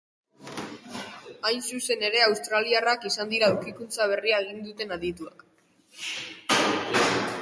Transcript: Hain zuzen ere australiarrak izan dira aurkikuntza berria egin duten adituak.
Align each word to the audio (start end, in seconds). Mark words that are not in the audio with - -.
Hain 1.49 1.59
zuzen 1.73 2.05
ere 2.09 2.23
australiarrak 2.29 3.05
izan 3.11 3.31
dira 3.35 3.51
aurkikuntza 3.51 4.09
berria 4.13 4.41
egin 4.47 4.65
duten 4.69 4.97
adituak. 4.97 5.45